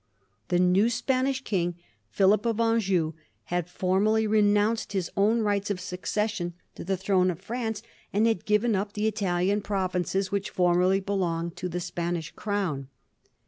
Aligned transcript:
The 0.47 0.57
new 0.57 0.89
Spanish 0.89 1.43
king, 1.43 1.75
Philip 2.09 2.47
of 2.47 2.59
Anjou, 2.59 3.13
had 3.53 3.69
formally 3.69 4.25
renounced 4.25 4.93
his 4.93 5.11
own 5.15 5.41
rights 5.43 5.69
of 5.69 5.79
succession 5.79 6.55
to 6.73 6.83
the 6.83 6.97
throne 6.97 7.29
of 7.29 7.39
France, 7.39 7.83
and 8.11 8.25
had 8.25 8.45
given 8.45 8.75
up 8.75 8.93
the 8.93 9.05
Italian 9.05 9.61
provinces 9.61 10.31
which 10.31 10.49
formerly 10.49 11.01
belonged 11.01 11.55
to 11.57 11.69
the 11.69 11.79
Spanish 11.79 12.31
Crown. 12.31 12.87